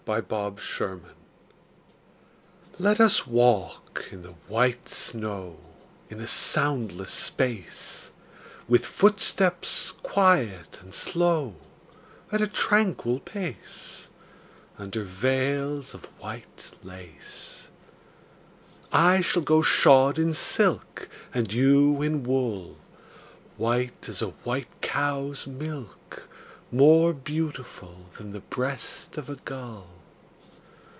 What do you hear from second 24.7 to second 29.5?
cow's milk, More beautiful Than the breast of a